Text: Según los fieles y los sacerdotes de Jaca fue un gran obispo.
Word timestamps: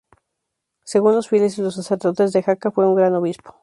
Según 0.83 1.13
los 1.13 1.27
fieles 1.29 1.55
y 1.59 1.61
los 1.61 1.75
sacerdotes 1.75 2.33
de 2.33 2.41
Jaca 2.41 2.71
fue 2.71 2.87
un 2.87 2.95
gran 2.95 3.13
obispo. 3.13 3.59